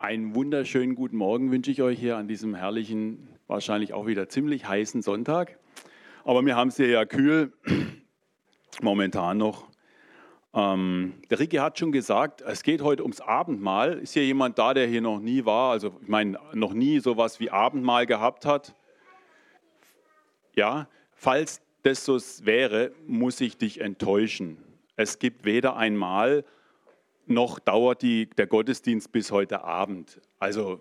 [0.00, 4.64] Einen wunderschönen guten Morgen wünsche ich euch hier an diesem herrlichen, wahrscheinlich auch wieder ziemlich
[4.64, 5.58] heißen Sonntag.
[6.22, 7.52] Aber wir haben es hier ja kühl,
[8.80, 9.66] momentan noch.
[10.54, 13.94] Ähm, der Ricky hat schon gesagt, es geht heute ums Abendmahl.
[13.94, 15.72] Ist hier jemand da, der hier noch nie war?
[15.72, 18.76] Also ich meine, noch nie sowas wie Abendmahl gehabt hat?
[20.54, 24.58] Ja, falls das so wäre, muss ich dich enttäuschen.
[24.94, 26.44] Es gibt weder ein Mahl
[27.30, 30.20] noch dauert die, der Gottesdienst bis heute Abend.
[30.38, 30.80] Also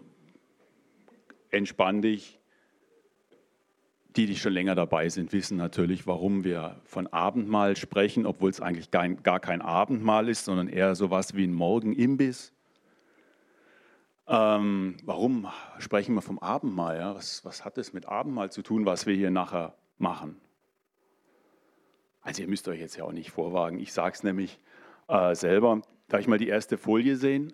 [1.52, 2.40] entspann dich.
[4.16, 8.60] Die, die schon länger dabei sind, wissen natürlich, warum wir von Abendmahl sprechen, obwohl es
[8.60, 12.52] eigentlich gar, gar kein Abendmahl ist, sondern eher so etwas wie ein Morgenimbiss.
[14.28, 16.98] Ähm, warum sprechen wir vom Abendmahl?
[16.98, 17.16] Ja?
[17.16, 20.42] Was, was hat es mit Abendmahl zu tun, was wir hier nachher machen?
[22.22, 23.80] Also ihr müsst euch jetzt ja auch nicht vorwagen.
[23.80, 24.60] Ich sage es nämlich
[25.08, 25.82] äh, selber.
[26.10, 27.54] Darf ich mal die erste Folie sehen?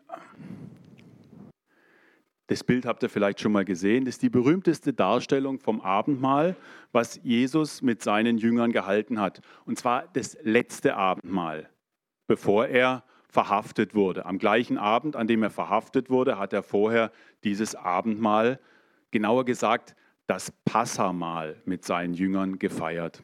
[2.47, 4.05] Das Bild habt ihr vielleicht schon mal gesehen.
[4.05, 6.55] Das ist die berühmteste Darstellung vom Abendmahl,
[6.91, 9.41] was Jesus mit seinen Jüngern gehalten hat.
[9.65, 11.67] Und zwar das letzte Abendmahl,
[12.27, 14.27] bevor er verhaftet wurde.
[14.27, 17.11] Am gleichen Abend, an dem er verhaftet wurde, hat er vorher
[17.43, 18.59] dieses Abendmahl,
[19.09, 19.95] genauer gesagt
[20.27, 23.23] das Passamahl mit seinen Jüngern gefeiert.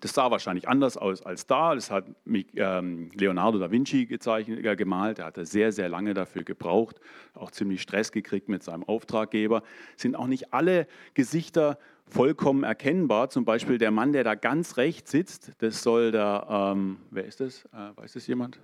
[0.00, 1.74] Das sah wahrscheinlich anders aus als da.
[1.74, 5.20] Das hat ähm, Leonardo da Vinci gezeichnet, äh, gemalt.
[5.20, 7.00] Er hatte sehr, sehr lange dafür gebraucht,
[7.34, 9.62] auch ziemlich Stress gekriegt mit seinem Auftraggeber.
[9.96, 13.30] Sind auch nicht alle Gesichter vollkommen erkennbar.
[13.30, 17.40] Zum Beispiel der Mann, der da ganz rechts sitzt, das soll der, ähm, wer ist
[17.40, 17.64] das?
[17.66, 18.58] Äh, weiß das jemand?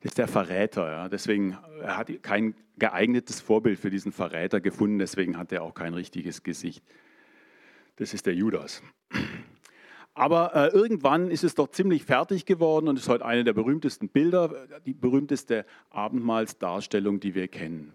[0.00, 0.90] Das ist der Verräter.
[0.90, 1.08] Ja.
[1.08, 4.98] Deswegen er hat kein geeignetes Vorbild für diesen Verräter gefunden.
[4.98, 6.84] Deswegen hat er auch kein richtiges Gesicht.
[7.96, 8.82] Das ist der Judas.
[10.14, 14.08] Aber äh, irgendwann ist es doch ziemlich fertig geworden und ist heute eine der berühmtesten
[14.08, 17.92] Bilder, die berühmteste Abendmahlsdarstellung, die wir kennen.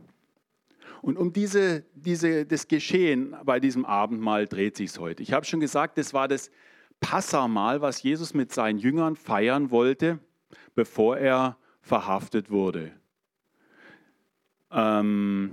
[1.01, 5.23] Und um diese, diese, das Geschehen bei diesem Abendmahl dreht sich es heute.
[5.23, 6.51] Ich habe schon gesagt, das war das
[6.99, 10.19] Passamahl, was Jesus mit seinen Jüngern feiern wollte,
[10.75, 12.91] bevor er verhaftet wurde.
[14.71, 15.51] Ähm,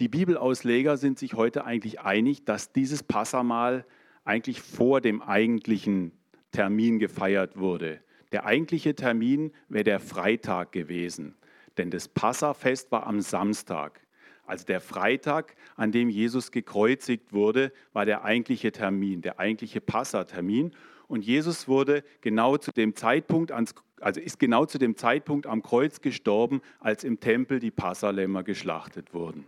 [0.00, 3.84] die Bibelausleger sind sich heute eigentlich einig, dass dieses Passamahl
[4.24, 6.12] eigentlich vor dem eigentlichen
[6.52, 8.00] Termin gefeiert wurde.
[8.32, 11.34] Der eigentliche Termin wäre der Freitag gewesen,
[11.78, 14.00] denn das Passafest war am Samstag.
[14.46, 20.72] Also der Freitag, an dem Jesus gekreuzigt wurde, war der eigentliche Termin, der eigentliche Passatermin.
[21.06, 25.62] Und Jesus wurde genau zu dem Zeitpunkt, ans, also ist genau zu dem Zeitpunkt am
[25.62, 29.44] Kreuz gestorben, als im Tempel die Passalämmer geschlachtet wurden.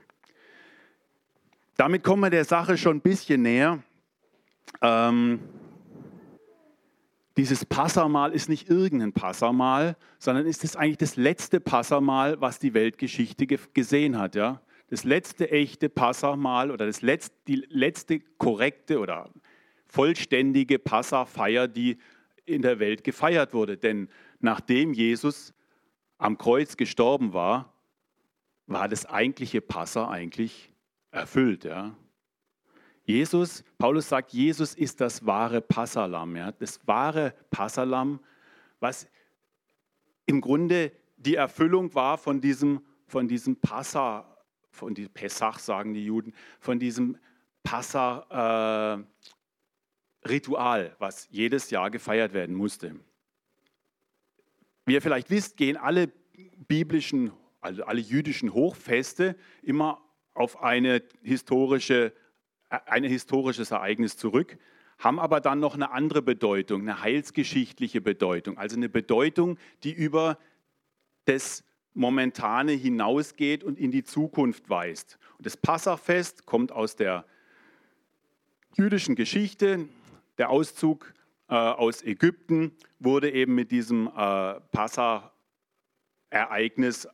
[1.81, 3.83] Damit kommen wir der Sache schon ein bisschen näher.
[4.83, 5.41] Ähm,
[7.39, 12.75] dieses Passamal ist nicht irgendein Passamal, sondern ist es eigentlich das letzte Passamal, was die
[12.75, 14.35] Weltgeschichte gesehen hat.
[14.35, 14.61] Ja?
[14.91, 19.31] Das letzte echte Passamal oder das letzte, die letzte korrekte oder
[19.87, 21.97] vollständige Passafeier, die
[22.45, 23.79] in der Welt gefeiert wurde.
[23.79, 25.55] Denn nachdem Jesus
[26.19, 27.73] am Kreuz gestorben war,
[28.67, 30.70] war das eigentliche Passa eigentlich
[31.11, 31.65] erfüllt.
[31.65, 31.97] Ja?
[33.05, 36.37] Jesus, Paulus sagt, Jesus ist das wahre Passalam.
[36.37, 36.53] Ja?
[36.53, 38.21] Das wahre Passalam,
[38.79, 39.09] was
[40.27, 44.27] im Grunde die Erfüllung war von diesem, von diesem Passa,
[44.71, 47.19] von diesem Pessach sagen die Juden, von diesem
[47.63, 49.07] Passa-Ritual,
[50.87, 52.95] äh, was jedes Jahr gefeiert werden musste.
[54.87, 56.13] Wie ihr vielleicht wisst, gehen alle
[56.69, 60.01] biblischen, also alle jüdischen Hochfeste immer
[60.35, 62.13] auf eine historische
[62.71, 64.57] ein historisches Ereignis zurück,
[64.99, 70.39] haben aber dann noch eine andere Bedeutung, eine heilsgeschichtliche Bedeutung, also eine Bedeutung, die über
[71.25, 71.65] das
[71.95, 75.19] Momentane hinausgeht und in die Zukunft weist.
[75.39, 77.25] Und das Passachfest kommt aus der
[78.77, 79.89] jüdischen Geschichte.
[80.39, 81.13] Der Auszug
[81.49, 87.09] äh, aus Ägypten wurde eben mit diesem äh, Passach-Ereignis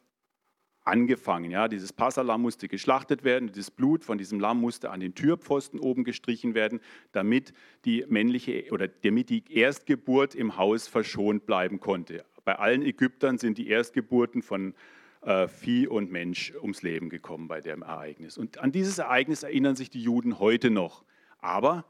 [0.86, 1.50] angefangen.
[1.50, 5.80] Ja, dieses Passalam musste geschlachtet werden, das Blut von diesem Lamm musste an den Türpfosten
[5.80, 6.80] oben gestrichen werden,
[7.12, 7.52] damit
[7.84, 12.24] die männliche oder damit die Erstgeburt im Haus verschont bleiben konnte.
[12.44, 14.74] Bei allen Ägyptern sind die Erstgeburten von
[15.22, 18.38] äh, Vieh und Mensch ums Leben gekommen bei dem Ereignis.
[18.38, 21.04] Und an dieses Ereignis erinnern sich die Juden heute noch.
[21.38, 21.84] Aber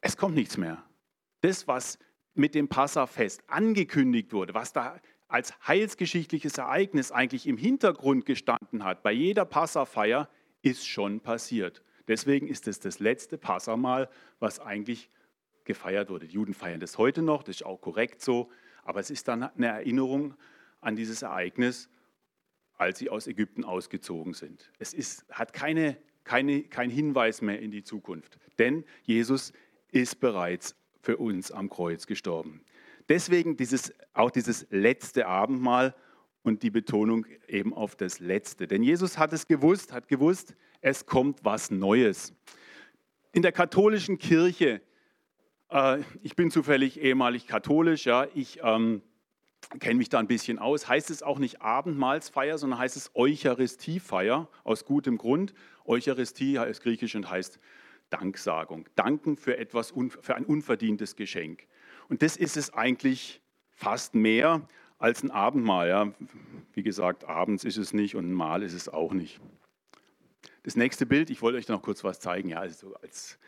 [0.00, 0.82] es kommt nichts mehr.
[1.42, 1.98] Das, was
[2.34, 4.98] mit dem Passafest angekündigt wurde, was da
[5.30, 10.28] als heilsgeschichtliches Ereignis eigentlich im Hintergrund gestanden hat, bei jeder Passafeier,
[10.62, 11.82] ist schon passiert.
[12.06, 14.10] Deswegen ist es das letzte Passamal,
[14.40, 15.08] was eigentlich
[15.64, 16.26] gefeiert wurde.
[16.26, 18.50] Die Juden feiern das heute noch, das ist auch korrekt so,
[18.82, 20.34] aber es ist dann eine Erinnerung
[20.80, 21.88] an dieses Ereignis
[22.80, 24.70] als sie aus Ägypten ausgezogen sind.
[24.78, 29.52] Es ist, hat keine, keine, kein Hinweis mehr in die Zukunft, denn Jesus
[29.92, 32.64] ist bereits für uns am Kreuz gestorben.
[33.10, 35.96] Deswegen dieses, auch dieses letzte Abendmahl
[36.44, 38.68] und die Betonung eben auf das letzte.
[38.68, 42.32] Denn Jesus hat es gewusst, hat gewusst, es kommt was Neues.
[43.32, 44.80] In der katholischen Kirche,
[45.70, 49.02] äh, ich bin zufällig ehemalig katholisch, ja, ich ähm,
[49.80, 54.48] kenne mich da ein bisschen aus, heißt es auch nicht Abendmahlsfeier, sondern heißt es Eucharistiefeier,
[54.62, 55.52] aus gutem Grund.
[55.84, 57.58] Eucharistie heißt griechisch und heißt
[58.08, 58.88] Danksagung.
[58.94, 61.66] Danken für etwas, für ein unverdientes Geschenk.
[62.10, 63.40] Und das ist es eigentlich
[63.70, 64.66] fast mehr
[64.98, 65.88] als ein Abendmahl.
[65.88, 66.12] Ja.
[66.74, 69.40] Wie gesagt, abends ist es nicht und ein Mahl ist es auch nicht.
[70.64, 73.38] Das nächste Bild, ich wollte euch noch kurz was zeigen, ja, also als,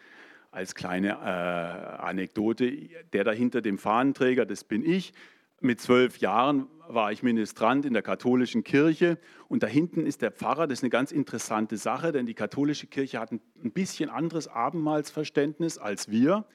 [0.52, 2.88] als kleine äh, Anekdote.
[3.12, 5.12] Der da hinter dem Fahnenträger, das bin ich.
[5.60, 9.18] Mit zwölf Jahren war ich Ministrant in der katholischen Kirche
[9.48, 10.68] und da hinten ist der Pfarrer.
[10.68, 14.46] Das ist eine ganz interessante Sache, denn die katholische Kirche hat ein, ein bisschen anderes
[14.46, 16.46] Abendmahlsverständnis als wir.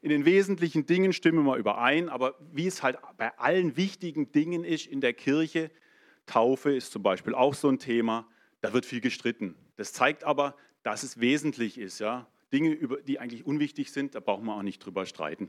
[0.00, 4.64] In den wesentlichen Dingen stimmen wir überein, aber wie es halt bei allen wichtigen Dingen
[4.64, 5.70] ist in der Kirche,
[6.26, 8.28] Taufe ist zum Beispiel auch so ein Thema,
[8.60, 9.56] da wird viel gestritten.
[9.76, 11.98] Das zeigt aber, dass es wesentlich ist.
[11.98, 12.28] Ja?
[12.52, 15.48] Dinge, die eigentlich unwichtig sind, da brauchen wir auch nicht drüber streiten.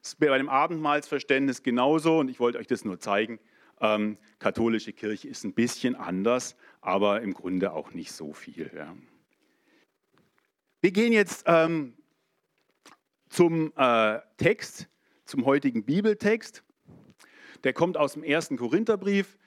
[0.00, 3.38] Das ist bei dem Abendmahlsverständnis genauso und ich wollte euch das nur zeigen.
[3.82, 8.70] Ähm, katholische Kirche ist ein bisschen anders, aber im Grunde auch nicht so viel.
[8.74, 8.96] Ja.
[10.80, 11.94] Wir gehen jetzt ähm,
[13.40, 14.86] zum äh, Text,
[15.24, 16.62] zum heutigen Bibeltext.
[17.64, 19.38] Der kommt aus dem ersten Korintherbrief.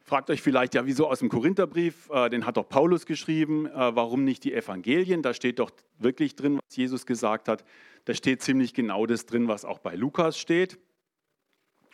[0.00, 2.08] Fragt euch vielleicht, ja, wieso aus dem Korintherbrief?
[2.08, 3.66] Äh, den hat doch Paulus geschrieben.
[3.66, 5.20] Äh, warum nicht die Evangelien?
[5.20, 7.66] Da steht doch wirklich drin, was Jesus gesagt hat.
[8.06, 10.78] Da steht ziemlich genau das drin, was auch bei Lukas steht.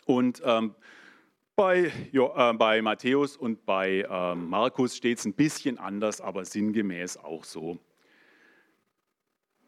[0.05, 0.73] Und ähm,
[1.57, 6.45] bei, jo, äh, bei Matthäus und bei äh, Markus steht es ein bisschen anders, aber
[6.45, 7.77] sinngemäß auch so.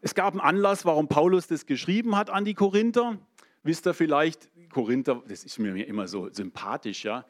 [0.07, 3.17] Es gab einen Anlass, warum Paulus das geschrieben hat an die Korinther.
[3.63, 7.25] Wisst ihr vielleicht, Korinther, das ist mir immer so sympathisch, ja,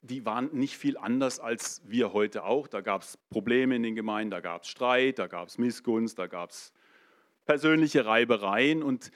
[0.00, 2.68] die waren nicht viel anders als wir heute auch.
[2.68, 6.18] Da gab es Probleme in den Gemeinden, da gab es Streit, da gab es Missgunst,
[6.18, 6.72] da gab es
[7.44, 9.10] persönliche Reibereien und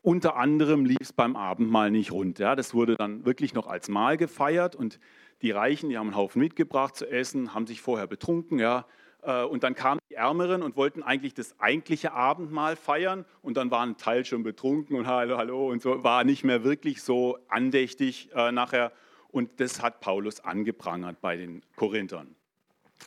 [0.00, 2.38] unter anderem lief es beim Abendmahl nicht rund.
[2.38, 2.54] Ja.
[2.54, 5.00] Das wurde dann wirklich noch als Mahl gefeiert und
[5.42, 8.60] die Reichen, die haben einen Haufen mitgebracht zu essen, haben sich vorher betrunken.
[8.60, 8.86] Ja.
[9.22, 13.70] Äh, und dann kamen die Ärmeren und wollten eigentlich das eigentliche Abendmahl feiern und dann
[13.70, 17.38] war ein Teil schon betrunken und hallo, hallo und so, war nicht mehr wirklich so
[17.48, 18.92] andächtig äh, nachher.
[19.28, 22.34] Und das hat Paulus angeprangert bei den Korinthern.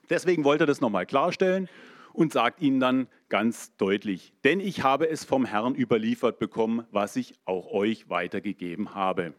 [0.10, 1.70] Deswegen wollte er das nochmal klarstellen
[2.14, 7.16] und sagt ihnen dann ganz deutlich, denn ich habe es vom Herrn überliefert bekommen, was
[7.16, 9.34] ich auch euch weitergegeben habe.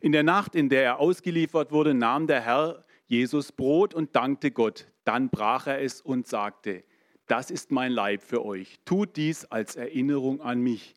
[0.00, 4.50] In der Nacht, in der er ausgeliefert wurde, nahm der Herr Jesus Brot und dankte
[4.50, 4.86] Gott.
[5.04, 6.84] Dann brach er es und sagte,
[7.26, 8.78] das ist mein Leib für euch.
[8.84, 10.94] Tut dies als Erinnerung an mich.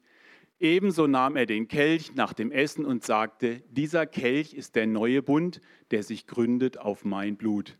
[0.60, 5.24] Ebenso nahm er den Kelch nach dem Essen und sagte, dieser Kelch ist der neue
[5.24, 5.62] Bund,
[5.92, 7.78] der sich gründet auf mein Blut.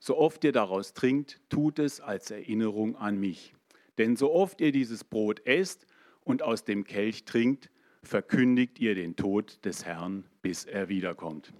[0.00, 3.54] So oft ihr daraus trinkt, tut es als Erinnerung an mich.
[3.98, 5.86] Denn so oft ihr dieses Brot esst
[6.24, 7.70] und aus dem Kelch trinkt,
[8.02, 11.52] verkündigt ihr den Tod des Herrn, bis er wiederkommt.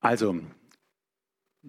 [0.00, 0.40] Also,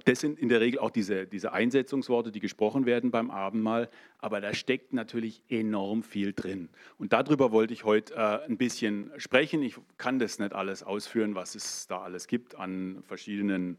[0.05, 4.41] das sind in der Regel auch diese, diese Einsetzungsworte, die gesprochen werden beim Abendmahl, aber
[4.41, 6.69] da steckt natürlich enorm viel drin.
[6.98, 9.63] Und darüber wollte ich heute äh, ein bisschen sprechen.
[9.63, 13.77] Ich kann das nicht alles ausführen, was es da alles gibt an verschiedenen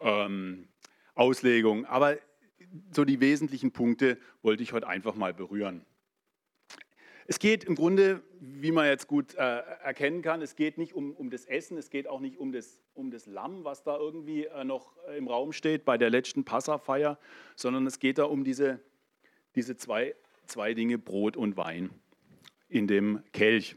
[0.00, 0.68] ähm,
[1.14, 2.18] Auslegungen, aber
[2.90, 5.84] so die wesentlichen Punkte wollte ich heute einfach mal berühren.
[7.26, 11.12] Es geht im Grunde, wie man jetzt gut äh, erkennen kann, es geht nicht um,
[11.12, 14.44] um das Essen, es geht auch nicht um das, um das Lamm, was da irgendwie
[14.44, 17.18] äh, noch im Raum steht bei der letzten Passafeier,
[17.56, 18.80] sondern es geht da um diese,
[19.54, 20.14] diese zwei,
[20.46, 21.90] zwei Dinge, Brot und Wein
[22.68, 23.76] in dem Kelch.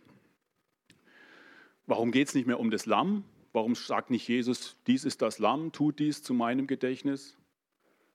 [1.86, 3.24] Warum geht es nicht mehr um das Lamm?
[3.54, 7.38] Warum sagt nicht Jesus, dies ist das Lamm, tut dies zu meinem Gedächtnis?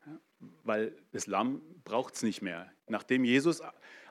[0.04, 0.20] Ja,
[0.62, 2.70] weil das Lamm braucht es nicht mehr.
[2.92, 3.60] Nachdem Jesus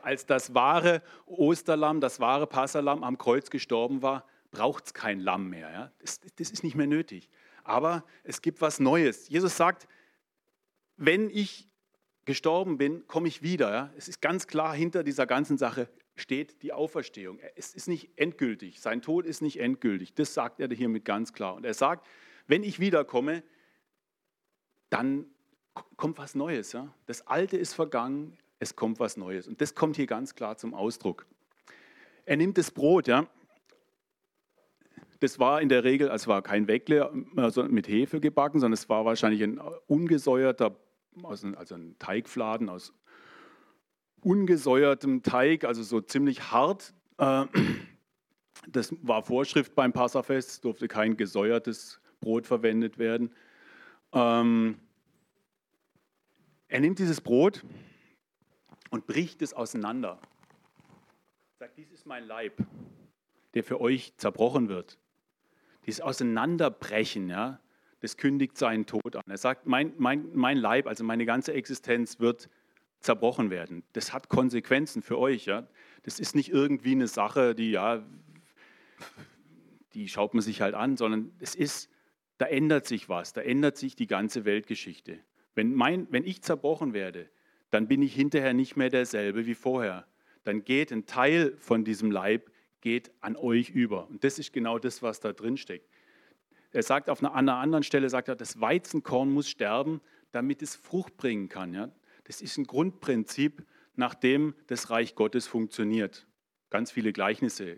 [0.01, 5.49] als das wahre Osterlamm, das wahre Passalam am Kreuz gestorben war, braucht es kein Lamm
[5.49, 5.71] mehr.
[5.71, 5.91] Ja?
[5.99, 7.29] Das, das ist nicht mehr nötig.
[7.63, 9.29] Aber es gibt was Neues.
[9.29, 9.87] Jesus sagt,
[10.97, 11.69] wenn ich
[12.25, 13.71] gestorben bin, komme ich wieder.
[13.71, 13.93] Ja?
[13.97, 17.39] Es ist ganz klar, hinter dieser ganzen Sache steht die Auferstehung.
[17.55, 18.81] Es ist nicht endgültig.
[18.81, 20.13] Sein Tod ist nicht endgültig.
[20.13, 21.55] Das sagt er hiermit ganz klar.
[21.55, 22.05] Und er sagt,
[22.47, 23.43] wenn ich wiederkomme,
[24.89, 25.25] dann
[25.95, 26.73] kommt was Neues.
[26.73, 26.93] Ja?
[27.05, 29.47] Das Alte ist vergangen, es kommt was Neues.
[29.47, 31.25] Und das kommt hier ganz klar zum Ausdruck.
[32.25, 33.27] Er nimmt das Brot, ja.
[35.19, 38.87] das war in der Regel, es war kein Weckle also mit Hefe gebacken, sondern es
[38.87, 40.77] war wahrscheinlich ein ungesäuerter,
[41.23, 42.93] also ein Teigfladen aus
[44.21, 46.93] ungesäuertem Teig, also so ziemlich hart.
[47.17, 47.45] Äh,
[48.67, 53.33] das war Vorschrift beim Passafest, es durfte kein gesäuertes Brot verwendet werden.
[54.13, 54.77] Ähm,
[56.67, 57.63] er nimmt dieses Brot
[58.91, 60.19] und bricht es auseinander.
[61.57, 62.53] Sagt, dies ist mein Leib,
[63.55, 64.99] der für euch zerbrochen wird.
[65.87, 67.59] Dieses Auseinanderbrechen, ja,
[68.01, 69.23] das kündigt seinen Tod an.
[69.27, 72.49] Er sagt, mein, mein, mein Leib, also meine ganze Existenz wird
[72.99, 73.83] zerbrochen werden.
[73.93, 75.45] Das hat Konsequenzen für euch.
[75.45, 75.67] Ja.
[76.03, 78.03] Das ist nicht irgendwie eine Sache, die, ja,
[79.93, 81.89] die schaut man sich halt an, sondern es ist,
[82.37, 85.19] da ändert sich was, da ändert sich die ganze Weltgeschichte.
[85.53, 87.29] Wenn, mein, wenn ich zerbrochen werde,
[87.71, 90.05] dann bin ich hinterher nicht mehr derselbe wie vorher.
[90.43, 92.51] Dann geht ein Teil von diesem Leib
[92.81, 94.07] geht an euch über.
[94.09, 95.87] Und das ist genau das, was da drin steckt.
[96.71, 100.01] Er sagt auf einer, an einer anderen Stelle, sagt er, das Weizenkorn muss sterben,
[100.31, 101.73] damit es Frucht bringen kann.
[101.73, 101.91] Ja?
[102.25, 106.27] Das ist ein Grundprinzip, nach dem das Reich Gottes funktioniert.
[106.69, 107.77] Ganz viele Gleichnisse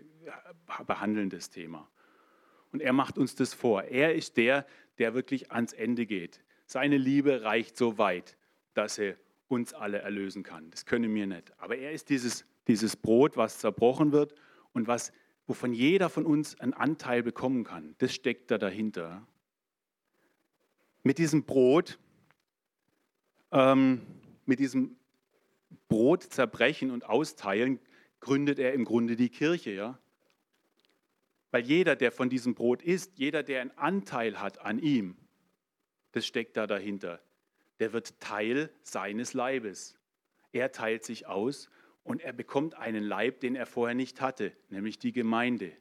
[0.86, 1.88] behandeln das Thema.
[2.72, 3.84] Und er macht uns das vor.
[3.84, 4.66] Er ist der,
[4.98, 6.42] der wirklich ans Ende geht.
[6.66, 8.36] Seine Liebe reicht so weit,
[8.74, 9.16] dass er
[9.54, 10.70] uns alle erlösen kann.
[10.70, 11.52] Das können wir nicht.
[11.58, 14.34] Aber er ist dieses, dieses Brot, was zerbrochen wird
[14.72, 15.12] und was,
[15.46, 17.94] wovon jeder von uns einen Anteil bekommen kann.
[17.98, 19.26] Das steckt da dahinter.
[21.02, 21.98] Mit diesem Brot,
[23.52, 24.02] ähm,
[24.46, 24.96] mit diesem
[25.88, 27.78] Brot zerbrechen und austeilen,
[28.20, 29.70] gründet er im Grunde die Kirche.
[29.70, 29.98] Ja?
[31.50, 35.16] Weil jeder, der von diesem Brot isst, jeder, der einen Anteil hat an ihm,
[36.12, 37.20] das steckt da dahinter,
[37.80, 39.96] der wird Teil seines Leibes.
[40.52, 41.68] Er teilt sich aus
[42.02, 45.72] und er bekommt einen Leib, den er vorher nicht hatte, nämlich die Gemeinde.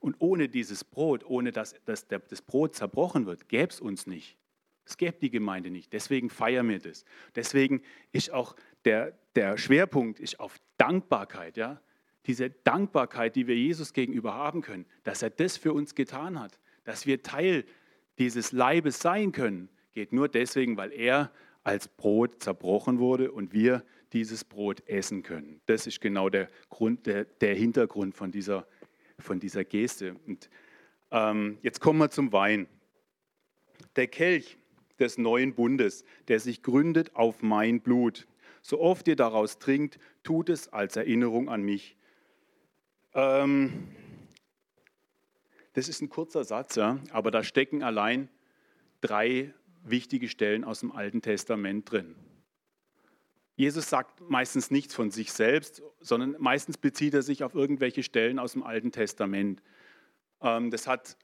[0.00, 4.36] Und ohne dieses Brot, ohne dass, dass das Brot zerbrochen wird, gäbe es uns nicht.
[4.84, 5.92] Es gäbe die Gemeinde nicht.
[5.92, 7.06] Deswegen feiern wir das.
[7.34, 7.80] Deswegen
[8.12, 11.56] ist auch der, der Schwerpunkt ist auf Dankbarkeit.
[11.56, 11.80] Ja?
[12.26, 16.58] Diese Dankbarkeit, die wir Jesus gegenüber haben können, dass er das für uns getan hat,
[16.84, 17.64] dass wir Teil
[18.18, 21.30] dieses Leibes sein können, geht nur deswegen, weil er
[21.62, 25.60] als Brot zerbrochen wurde und wir dieses Brot essen können.
[25.66, 28.66] Das ist genau der, Grund, der, der Hintergrund von dieser,
[29.18, 30.16] von dieser Geste.
[30.26, 30.50] Und
[31.10, 32.68] ähm, jetzt kommen wir zum Wein.
[33.96, 34.58] Der Kelch
[34.98, 38.26] des neuen Bundes, der sich gründet auf mein Blut.
[38.62, 41.96] So oft ihr daraus trinkt, tut es als Erinnerung an mich.
[43.14, 43.88] Ähm,
[45.72, 48.28] das ist ein kurzer Satz, ja, aber da stecken allein
[49.00, 49.52] drei
[49.84, 52.14] wichtige Stellen aus dem Alten Testament drin.
[53.56, 58.38] Jesus sagt meistens nichts von sich selbst, sondern meistens bezieht er sich auf irgendwelche Stellen
[58.38, 59.62] aus dem Alten Testament.
[60.40, 61.16] Ähm, das hat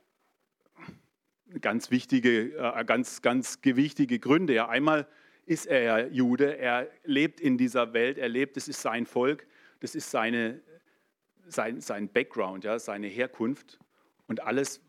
[1.60, 4.68] ganz wichtige, äh, ganz, ganz gewichtige Gründe.
[4.68, 5.08] Einmal
[5.46, 9.46] ist er ja Jude, er lebt in dieser Welt, er lebt, das ist sein Volk,
[9.80, 10.60] das ist seine,
[11.48, 13.80] sein, sein Background, seine Herkunft
[14.28, 14.80] und alles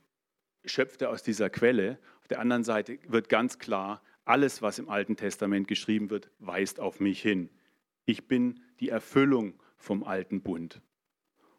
[0.66, 1.98] schöpft er aus dieser Quelle.
[2.32, 7.02] Der anderen Seite wird ganz klar, alles, was im Alten Testament geschrieben wird, weist auf
[7.02, 7.50] mich hin.
[8.06, 10.82] Ich bin die Erfüllung vom alten Bund.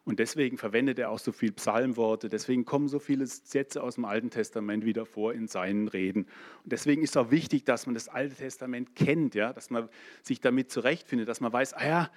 [0.03, 4.05] Und deswegen verwendet er auch so viele Psalmworte, deswegen kommen so viele Sätze aus dem
[4.05, 6.23] Alten Testament wieder vor in seinen Reden.
[6.63, 9.89] Und deswegen ist auch wichtig, dass man das Alte Testament kennt, ja, dass man
[10.23, 12.11] sich damit zurechtfindet, dass man weiß, ah ja,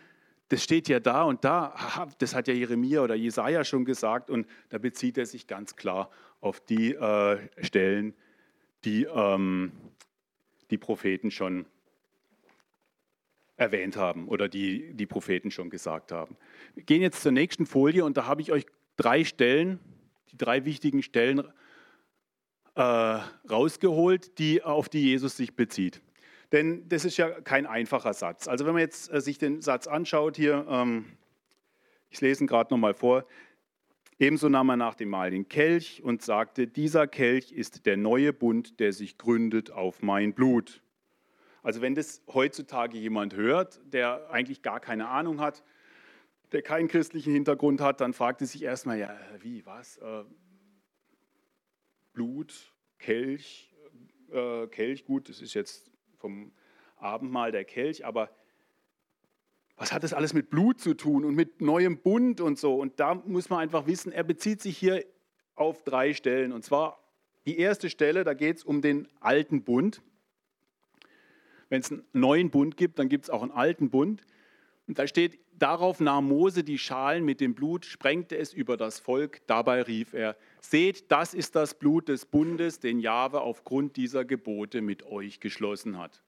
[0.48, 4.46] das steht ja da und da, das hat ja Jeremia oder Jesaja schon gesagt und
[4.70, 6.08] da bezieht er sich ganz klar
[6.40, 8.14] auf die äh, Stellen,
[8.86, 9.72] die ähm,
[10.70, 11.66] die Propheten schon
[13.56, 16.36] erwähnt haben oder die die Propheten schon gesagt haben.
[16.74, 18.64] Wir gehen jetzt zur nächsten Folie und da habe ich euch
[18.96, 19.78] drei Stellen,
[20.30, 21.42] die drei wichtigen Stellen
[22.74, 22.80] äh,
[23.50, 26.02] rausgeholt, die, auf die Jesus sich bezieht.
[26.52, 28.46] Denn das ist ja kein einfacher Satz.
[28.46, 31.06] Also wenn man jetzt äh, sich den Satz anschaut hier, ähm,
[32.10, 33.26] ich lese ihn gerade nochmal vor,
[34.18, 38.32] Ebenso nahm er nach dem Mahl den Kelch und sagte, dieser Kelch ist der neue
[38.32, 40.82] Bund, der sich gründet auf mein Blut.
[41.62, 45.62] Also wenn das heutzutage jemand hört, der eigentlich gar keine Ahnung hat,
[46.52, 49.98] der keinen christlichen Hintergrund hat, dann fragt er sich erstmal, ja, wie, was?
[49.98, 50.24] Äh,
[52.14, 53.74] Blut, Kelch,
[54.30, 56.52] äh, Kelch, gut, das ist jetzt vom
[56.96, 58.30] Abendmahl der Kelch, aber
[59.76, 62.76] was hat das alles mit Blut zu tun und mit neuem Bund und so?
[62.76, 65.04] Und da muss man einfach wissen, er bezieht sich hier
[65.54, 66.52] auf drei Stellen.
[66.52, 66.98] Und zwar
[67.44, 70.02] die erste Stelle, da geht es um den alten Bund.
[71.68, 74.22] Wenn es einen neuen Bund gibt, dann gibt es auch einen alten Bund.
[74.86, 79.00] Und da steht, darauf nahm Mose die Schalen mit dem Blut, sprengte es über das
[79.00, 79.46] Volk.
[79.46, 84.80] Dabei rief er, seht, das ist das Blut des Bundes, den Jahwe aufgrund dieser Gebote
[84.80, 86.22] mit euch geschlossen hat.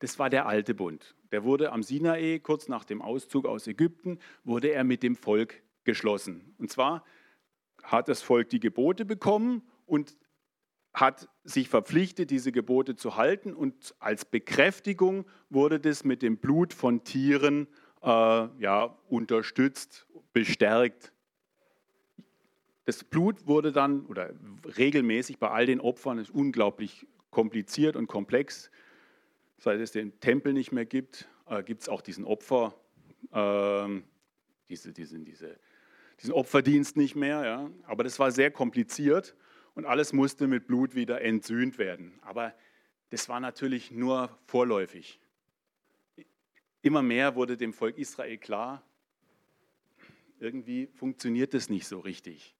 [0.00, 1.14] Das war der alte Bund.
[1.30, 5.62] Der wurde am Sinai, kurz nach dem Auszug aus Ägypten, wurde er mit dem Volk
[5.84, 6.54] geschlossen.
[6.58, 7.04] Und zwar
[7.82, 10.16] hat das Volk die Gebote bekommen und
[10.92, 13.54] hat sich verpflichtet, diese Gebote zu halten.
[13.54, 17.68] Und als Bekräftigung wurde das mit dem Blut von Tieren
[18.02, 21.12] äh, ja, unterstützt, bestärkt.
[22.86, 24.30] Das Blut wurde dann, oder
[24.78, 28.70] regelmäßig bei all den Opfern, ist unglaublich kompliziert und komplex.
[29.62, 32.74] Seit es den Tempel nicht mehr gibt, äh, gibt es auch diesen Opfer,
[33.30, 34.00] äh,
[34.70, 35.60] diese, diese, diese,
[36.18, 37.44] diesen Opferdienst nicht mehr.
[37.44, 37.70] Ja.
[37.84, 39.36] Aber das war sehr kompliziert
[39.74, 42.18] und alles musste mit Blut wieder entsühnt werden.
[42.22, 42.54] Aber
[43.10, 45.20] das war natürlich nur vorläufig.
[46.80, 48.82] Immer mehr wurde dem Volk Israel klar,
[50.38, 52.56] irgendwie funktioniert das nicht so richtig.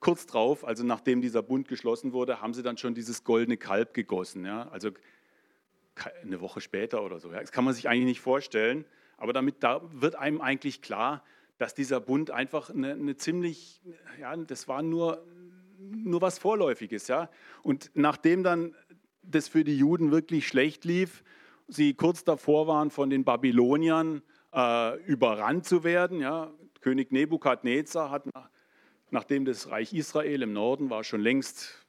[0.00, 3.92] Kurz drauf, also nachdem dieser Bund geschlossen wurde, haben sie dann schon dieses goldene Kalb
[3.92, 4.46] gegossen.
[4.46, 4.66] Ja?
[4.70, 4.92] Also
[6.22, 7.30] eine Woche später oder so.
[7.30, 8.84] Das kann man sich eigentlich nicht vorstellen.
[9.16, 11.22] Aber damit da wird einem eigentlich klar,
[11.58, 13.80] dass dieser Bund einfach eine, eine ziemlich,
[14.20, 15.24] ja, das war nur,
[15.78, 17.08] nur was Vorläufiges.
[17.08, 17.30] Ja?
[17.62, 18.74] Und nachdem dann
[19.22, 21.22] das für die Juden wirklich schlecht lief,
[21.68, 24.22] sie kurz davor waren, von den Babyloniern
[24.52, 26.20] äh, überrannt zu werden.
[26.20, 26.52] Ja.
[26.80, 28.24] König Nebukadnezar hat,
[29.10, 31.81] nachdem das Reich Israel im Norden war, schon längst,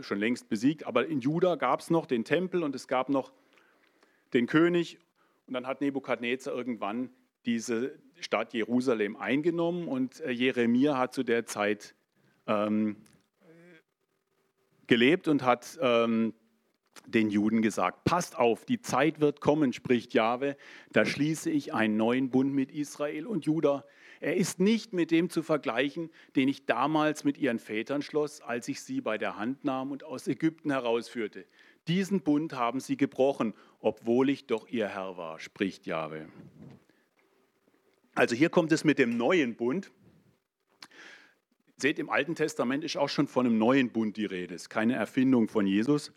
[0.00, 3.32] schon längst besiegt, aber in Juda gab es noch den Tempel und es gab noch
[4.32, 4.98] den König.
[5.46, 7.10] Und dann hat Nebukadnezar irgendwann
[7.46, 11.94] diese Stadt Jerusalem eingenommen und äh, Jeremia hat zu der Zeit
[12.46, 12.96] ähm,
[14.86, 16.34] gelebt und hat ähm,
[17.06, 20.56] den Juden gesagt, passt auf, die Zeit wird kommen, spricht Jahwe,
[20.92, 23.84] da schließe ich einen neuen Bund mit Israel und Juda.
[24.20, 28.68] Er ist nicht mit dem zu vergleichen, den ich damals mit ihren Vätern schloss, als
[28.68, 31.46] ich sie bei der Hand nahm und aus Ägypten herausführte.
[31.86, 36.28] Diesen Bund haben sie gebrochen, obwohl ich doch ihr Herr war, spricht Jahwe.
[38.14, 39.92] Also hier kommt es mit dem neuen Bund.
[41.76, 44.56] Seht, im Alten Testament ist auch schon von einem neuen Bund die Rede.
[44.56, 46.12] Es ist keine Erfindung von Jesus.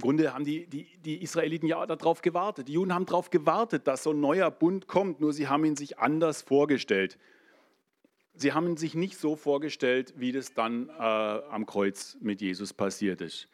[0.00, 2.68] Im Grunde haben die, die, die Israeliten ja darauf gewartet.
[2.68, 5.76] Die Juden haben darauf gewartet, dass so ein neuer Bund kommt, nur sie haben ihn
[5.76, 7.18] sich anders vorgestellt.
[8.32, 12.72] Sie haben ihn sich nicht so vorgestellt, wie das dann äh, am Kreuz mit Jesus
[12.72, 13.50] passiert ist.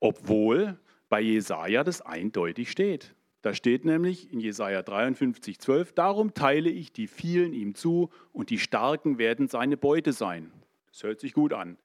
[0.00, 3.14] Obwohl bei Jesaja das eindeutig steht.
[3.42, 8.50] Da steht nämlich in Jesaja 53, 12: Darum teile ich die vielen ihm zu und
[8.50, 10.50] die Starken werden seine Beute sein.
[10.90, 11.78] Das hört sich gut an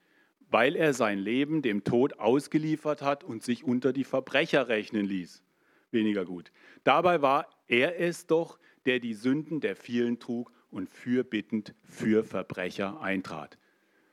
[0.53, 5.41] weil er sein Leben dem Tod ausgeliefert hat und sich unter die Verbrecher rechnen ließ.
[5.89, 6.51] Weniger gut.
[6.83, 13.01] Dabei war er es doch, der die Sünden der vielen trug und fürbittend für Verbrecher
[13.01, 13.57] eintrat.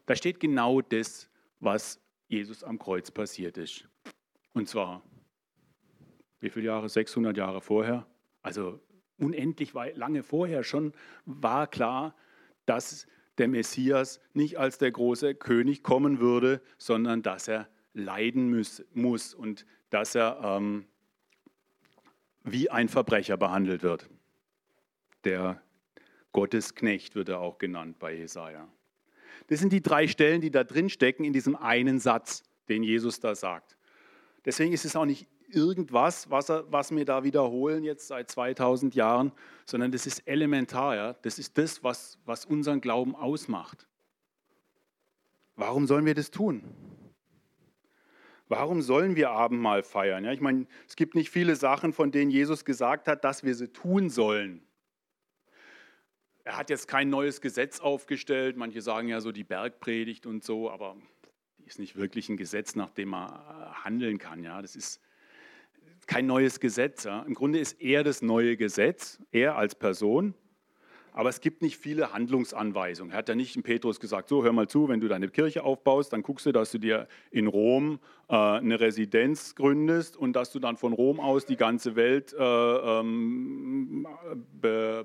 [0.06, 3.86] Da steht genau das, was Jesus am Kreuz passiert ist.
[4.54, 5.02] Und zwar,
[6.40, 6.88] wie viele Jahre?
[6.88, 8.06] 600 Jahre vorher?
[8.40, 8.80] Also
[9.18, 10.94] unendlich lange vorher schon
[11.26, 12.14] war klar,
[12.64, 13.06] dass
[13.40, 19.34] der Messias nicht als der große König kommen würde, sondern dass er leiden muss, muss
[19.34, 20.86] und dass er ähm,
[22.44, 24.08] wie ein Verbrecher behandelt wird.
[25.24, 25.60] Der
[26.32, 28.68] Gottesknecht wird er auch genannt bei Jesaja.
[29.48, 33.20] Das sind die drei Stellen, die da drin stecken in diesem einen Satz, den Jesus
[33.20, 33.76] da sagt.
[34.44, 39.32] Deswegen ist es auch nicht irgendwas, was, was wir da wiederholen jetzt seit 2000 Jahren,
[39.64, 40.96] sondern das ist elementar.
[40.96, 41.12] Ja?
[41.22, 43.86] Das ist das, was, was unseren Glauben ausmacht.
[45.56, 46.62] Warum sollen wir das tun?
[48.48, 50.24] Warum sollen wir Abendmahl feiern?
[50.24, 53.54] Ja, ich meine, es gibt nicht viele Sachen, von denen Jesus gesagt hat, dass wir
[53.54, 54.66] sie tun sollen.
[56.42, 58.56] Er hat jetzt kein neues Gesetz aufgestellt.
[58.56, 60.96] Manche sagen ja so die Bergpredigt und so, aber
[61.58, 64.42] die ist nicht wirklich ein Gesetz, nach dem man äh, handeln kann.
[64.42, 65.00] Ja, das ist
[66.10, 67.04] kein neues Gesetz.
[67.04, 67.22] Ja.
[67.22, 70.34] Im Grunde ist er das neue Gesetz, er als Person.
[71.12, 73.12] Aber es gibt nicht viele Handlungsanweisungen.
[73.12, 75.62] Er hat ja nicht in Petrus gesagt, so hör mal zu, wenn du deine Kirche
[75.62, 80.50] aufbaust, dann guckst du, dass du dir in Rom äh, eine Residenz gründest und dass
[80.50, 84.08] du dann von Rom aus die ganze Welt äh, ähm,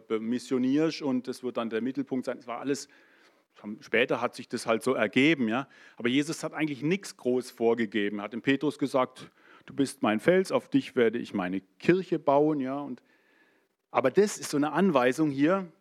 [0.07, 2.39] bemissionierst und das wird dann der Mittelpunkt sein.
[2.39, 2.87] Es war alles,
[3.79, 5.49] später hat sich das halt so ergeben.
[5.49, 5.67] Ja?
[5.97, 8.19] Aber Jesus hat eigentlich nichts groß vorgegeben.
[8.19, 9.29] Er hat in Petrus gesagt,
[9.65, 12.59] du bist mein Fels, auf dich werde ich meine Kirche bauen.
[12.59, 12.79] Ja?
[12.79, 13.01] Und,
[13.91, 15.71] aber das ist so eine Anweisung hier.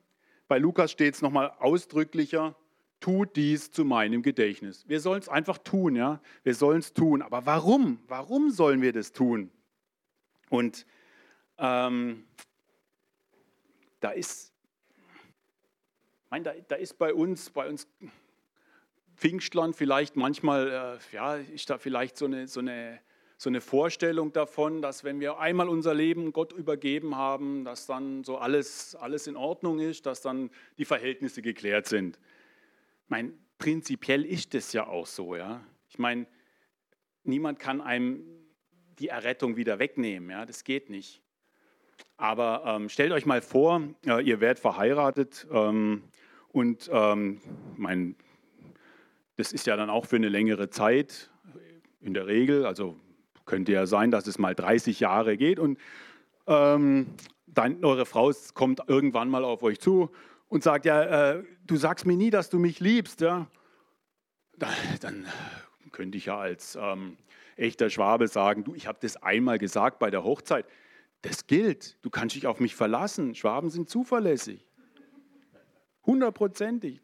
[0.49, 2.55] Bei Lukas steht es nochmal ausdrücklicher,
[3.01, 4.89] tut dies zu meinem Gedächtnis.
[4.89, 6.21] Wir sollen es einfach tun, ja.
[6.43, 7.23] Wir sollen es tun.
[7.23, 7.99] Aber warum?
[8.09, 9.51] Warum sollen wir das tun?
[10.51, 10.87] Und
[11.59, 12.25] ähm,
[14.01, 14.53] da ist,
[16.31, 17.89] mein, da, da ist bei uns, bei uns
[19.17, 23.01] Pfingstlern vielleicht manchmal, äh, ja, ist da vielleicht so eine, so, eine,
[23.37, 28.25] so eine Vorstellung davon, dass wenn wir einmal unser Leben Gott übergeben haben, dass dann
[28.25, 32.19] so alles, alles in Ordnung ist, dass dann die Verhältnisse geklärt sind.
[33.05, 35.65] Ich meine, prinzipiell ist das ja auch so, ja.
[35.89, 36.27] Ich meine,
[37.25, 38.25] niemand kann einem
[38.99, 41.21] die Errettung wieder wegnehmen, ja, das geht nicht.
[42.17, 46.05] Aber ähm, stellt euch mal vor, äh, ihr werdet verheiratet ähm,
[46.49, 47.41] und ähm,
[47.77, 48.17] mein,
[49.37, 51.31] das ist ja dann auch für eine längere Zeit
[52.01, 52.97] in der Regel, also
[53.47, 55.79] könnte ja sein, dass es mal 30 Jahre geht und
[56.47, 57.07] ähm,
[57.47, 60.11] dann, eure Frau kommt irgendwann mal auf euch zu
[60.49, 63.47] und sagt, ja, äh, du sagst mir nie, dass du mich liebst, ja.
[65.01, 65.27] Dann
[65.91, 67.17] könnte ich ja als ähm,
[67.57, 70.67] echter Schwabe sagen, du, ich habe das einmal gesagt bei der Hochzeit.
[71.23, 73.35] Das gilt, du kannst dich auf mich verlassen.
[73.35, 74.65] Schwaben sind zuverlässig.
[76.05, 77.01] Hundertprozentig.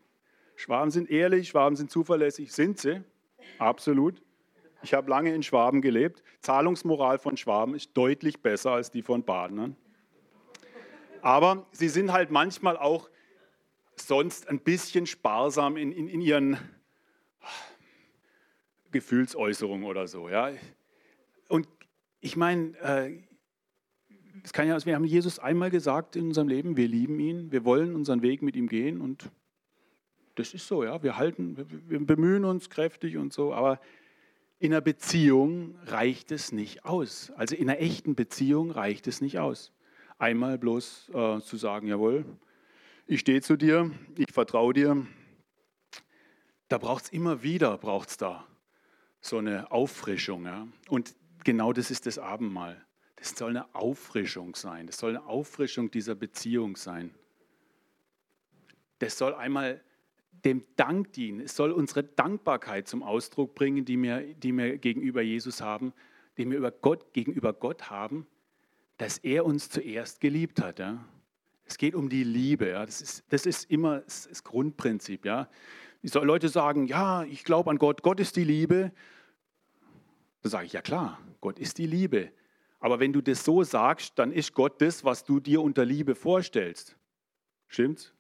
[0.56, 2.52] Schwaben sind ehrlich, Schwaben sind zuverlässig.
[2.52, 3.02] Sind sie?
[3.58, 4.22] Absolut.
[4.82, 6.22] Ich habe lange in Schwaben gelebt.
[6.40, 9.76] Zahlungsmoral von Schwaben ist deutlich besser als die von Badenern.
[11.22, 13.10] Aber sie sind halt manchmal auch
[13.96, 16.56] sonst ein bisschen sparsam in, in, in ihren
[18.90, 20.28] Gefühlsäußerungen oder so.
[20.28, 20.50] Ja?
[21.48, 21.68] Und
[22.20, 23.18] ich meine, äh,
[24.42, 27.64] es kann ja, wir haben Jesus einmal gesagt in unserem Leben, wir lieben ihn, wir
[27.64, 29.30] wollen unseren Weg mit ihm gehen und
[30.36, 31.02] das ist so, ja.
[31.02, 31.56] Wir halten,
[31.88, 33.80] wir bemühen uns kräftig und so, aber
[34.60, 37.32] in einer Beziehung reicht es nicht aus.
[37.34, 39.72] Also in einer echten Beziehung reicht es nicht aus.
[40.18, 42.26] Einmal bloß äh, zu sagen, jawohl,
[43.06, 45.06] ich stehe zu dir, ich vertraue dir.
[46.68, 48.46] Da braucht es immer wieder, braucht es da
[49.22, 50.44] so eine Auffrischung.
[50.44, 50.68] Ja?
[50.88, 52.84] Und genau das ist das Abendmahl.
[53.16, 54.86] Das soll eine Auffrischung sein.
[54.86, 57.14] Das soll eine Auffrischung dieser Beziehung sein.
[58.98, 59.82] Das soll einmal
[60.44, 61.40] dem Dank dienen.
[61.40, 65.92] Es soll unsere Dankbarkeit zum Ausdruck bringen, die wir, die wir gegenüber Jesus haben,
[66.36, 68.26] die wir über Gott, gegenüber Gott haben,
[68.96, 70.78] dass er uns zuerst geliebt hat.
[70.78, 71.04] Ja.
[71.64, 72.70] Es geht um die Liebe.
[72.70, 72.86] Ja.
[72.86, 75.24] Das, ist, das ist immer das, Grundprinzip.
[75.24, 75.48] Ja.
[76.02, 78.92] Leute sagen, ja, ich glaube an Gott, Gott ist die Liebe.
[80.42, 82.32] Da sage ich, ja klar, Gott ist die Liebe.
[82.78, 86.14] Aber wenn du das so sagst, dann ist Gott das, was du dir unter Liebe
[86.14, 86.96] vorstellst.
[87.68, 88.14] Stimmt's?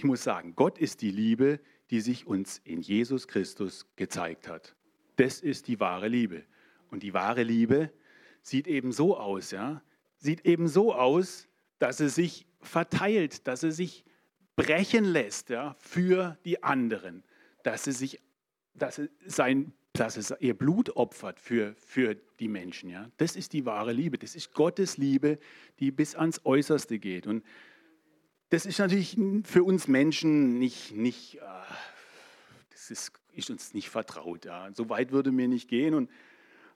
[0.00, 1.60] Ich muss sagen, Gott ist die Liebe,
[1.90, 4.74] die sich uns in Jesus Christus gezeigt hat.
[5.16, 6.42] Das ist die wahre Liebe.
[6.90, 7.92] Und die wahre Liebe
[8.40, 9.82] sieht eben so aus, ja?
[10.16, 14.06] Sieht eben so aus, dass sie sich verteilt, dass sie sich
[14.56, 17.22] brechen lässt, ja, für die anderen,
[17.62, 18.22] dass sie sich,
[18.72, 22.90] dass sie sein dass es ihr Blut opfert für, für die Menschen.
[22.90, 23.10] Ja?
[23.16, 24.18] Das ist die wahre Liebe.
[24.18, 25.38] Das ist Gottes Liebe,
[25.78, 27.26] die bis ans Äußerste geht.
[27.26, 27.44] Und
[28.50, 31.40] das ist natürlich für uns Menschen nicht, nicht äh,
[32.70, 34.44] das ist, ist, uns nicht vertraut.
[34.44, 34.68] Ja?
[34.74, 35.94] So weit würde mir nicht gehen.
[35.94, 36.10] Und,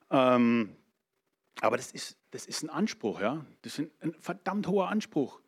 [0.09, 0.75] ähm,
[1.61, 3.21] aber das ist, das ist ein Anspruch.
[3.21, 3.45] Ja?
[3.61, 5.41] Das ist ein, ein verdammt hoher Anspruch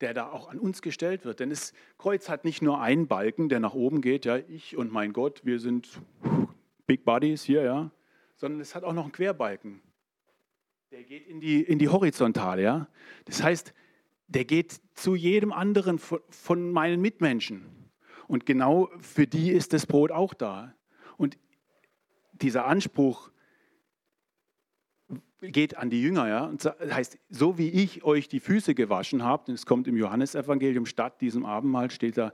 [0.00, 1.40] der da auch an uns gestellt wird.
[1.40, 4.92] Denn das Kreuz hat nicht nur einen Balken, der nach oben geht, ja, ich und
[4.92, 5.88] mein Gott, wir sind
[6.86, 7.90] Big Buddies hier, ja,
[8.36, 9.80] sondern es hat auch noch einen Querbalken.
[10.90, 12.88] Der geht in die, in die Horizontale, ja.
[13.24, 13.74] Das heißt,
[14.28, 17.64] der geht zu jedem anderen von, meinen Mitmenschen.
[18.26, 20.74] Und genau für die ist das Brot auch da.
[21.16, 21.38] Und
[22.32, 23.30] dieser Anspruch
[25.40, 29.22] geht an die Jünger, ja, und das heißt, so wie ich euch die Füße gewaschen
[29.22, 32.32] habe, es kommt im Johannesevangelium statt diesem Abendmahl, steht da,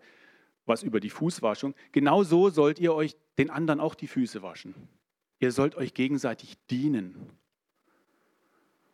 [0.66, 1.74] was über die Fußwaschung.
[1.92, 4.74] Genau so sollt ihr euch den anderen auch die Füße waschen.
[5.38, 7.30] Ihr sollt euch gegenseitig dienen.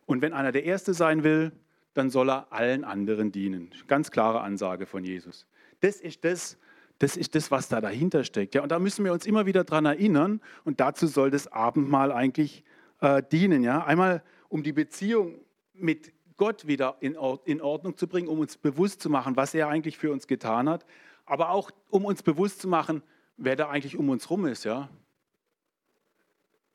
[0.06, 1.52] Und wenn einer der Erste sein will,
[1.94, 3.70] dann soll er allen anderen dienen.
[3.86, 5.46] Ganz klare Ansage von Jesus.
[5.80, 6.58] Das ist das,
[6.98, 8.54] das ist das, was da dahinter steckt.
[8.54, 10.40] Ja, und da müssen wir uns immer wieder dran erinnern.
[10.64, 12.64] Und dazu soll das Abendmahl eigentlich
[13.00, 13.62] äh, dienen.
[13.62, 15.40] Ja, einmal um die Beziehung
[15.72, 19.68] mit Gott wieder in, in Ordnung zu bringen, um uns bewusst zu machen, was er
[19.68, 20.84] eigentlich für uns getan hat
[21.30, 23.04] aber auch um uns bewusst zu machen,
[23.36, 24.90] wer da eigentlich um uns rum ist, ja?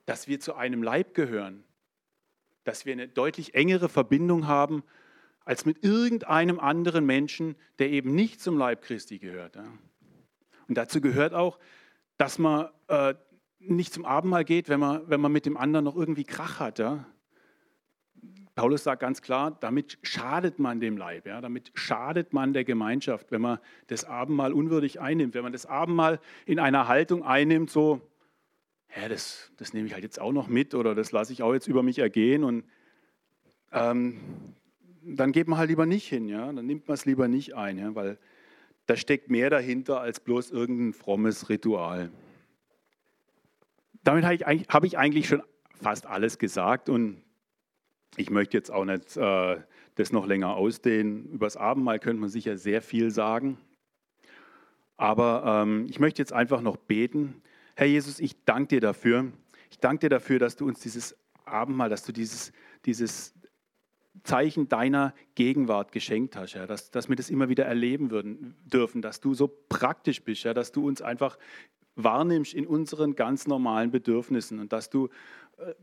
[0.06, 1.66] Dass wir zu einem Leib gehören,
[2.64, 4.84] dass wir eine deutlich engere Verbindung haben
[5.46, 9.58] als mit irgendeinem anderen Menschen, der eben nicht zum Leib Christi gehört.
[10.68, 11.60] Und dazu gehört auch,
[12.18, 13.14] dass man äh,
[13.60, 16.80] nicht zum Abendmahl geht, wenn man, wenn man mit dem anderen noch irgendwie Krach hat.
[16.80, 17.06] Ja?
[18.56, 23.32] Paulus sagt ganz klar, damit schadet man dem Leib, ja, damit schadet man der Gemeinschaft,
[23.32, 28.02] wenn man das Abendmahl unwürdig einnimmt, wenn man das Abendmahl in einer Haltung einnimmt, so,
[28.96, 31.54] ja, das, das nehme ich halt jetzt auch noch mit oder das lasse ich auch
[31.54, 32.46] jetzt über mich ergehen.
[32.46, 32.64] Und
[33.74, 34.22] ähm,
[35.06, 36.52] dann geht man halt lieber nicht hin, ja?
[36.52, 37.94] dann nimmt man es lieber nicht ein, ja?
[37.96, 38.18] weil
[38.88, 42.12] da steckt mehr dahinter als bloß irgendein frommes Ritual.
[44.04, 45.42] Damit habe ich, eigentlich schon
[45.82, 47.22] fast alles gesagt und
[48.18, 49.58] ich möchte jetzt auch nicht äh,
[49.96, 51.26] das noch länger ausdehnen.
[51.32, 53.58] Über das Abendmahl könnte man sicher sehr viel sagen.
[54.98, 57.42] Aber ähm, ich möchte jetzt einfach noch beten.
[57.76, 59.32] Herr Jesus, ich danke dir dafür.
[59.70, 62.54] Ich danke dir dafür, dass du uns dieses Abendmahl, dass du dieses,
[62.86, 63.35] dieses
[64.24, 69.02] Zeichen deiner Gegenwart geschenkt hast, Herr, dass, dass wir das immer wieder erleben würden, dürfen,
[69.02, 71.38] dass du so praktisch bist, Herr, dass du uns einfach
[71.96, 75.10] wahrnimmst in unseren ganz normalen Bedürfnissen und dass du
[75.58, 75.74] äh,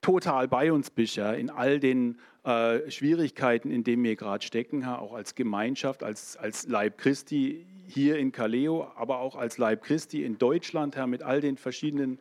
[0.00, 4.82] total bei uns bist, ja, in all den äh, Schwierigkeiten, in denen wir gerade stecken,
[4.82, 9.82] ja, auch als Gemeinschaft, als, als Leib Christi hier in Kaleo, aber auch als Leib
[9.82, 12.18] Christi in Deutschland, Herr, mit all den verschiedenen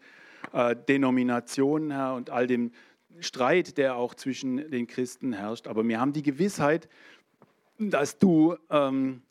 [0.53, 2.71] äh, Denominationen, Herr, und all dem
[3.21, 5.67] Streit, der auch zwischen den Christen herrscht.
[5.67, 6.89] Aber wir haben die Gewissheit,
[7.77, 9.21] dass du, ähm,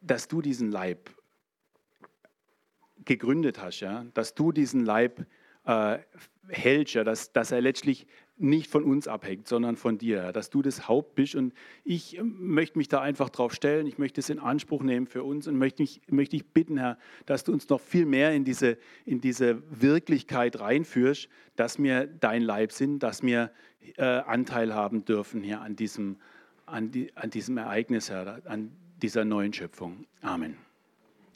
[0.00, 1.10] dass du diesen Leib
[3.04, 5.26] gegründet hast, ja, dass du diesen Leib
[5.64, 5.98] äh,
[6.48, 8.06] hältst, ja, dass, dass er letztlich
[8.38, 11.34] nicht von uns abhängt, sondern von dir, dass du das Haupt bist.
[11.34, 11.52] Und
[11.84, 15.22] ich ähm, möchte mich da einfach drauf stellen, ich möchte es in Anspruch nehmen für
[15.24, 18.44] uns und möchte mich, möchte ich bitten, Herr, dass du uns noch viel mehr in
[18.44, 23.50] diese, in diese Wirklichkeit reinführst, dass wir dein Leib sind, dass wir
[23.96, 26.16] äh, Anteil haben dürfen hier an diesem,
[26.66, 28.70] an, die, an diesem Ereignis, Herr, an
[29.02, 30.06] dieser neuen Schöpfung.
[30.22, 30.67] Amen.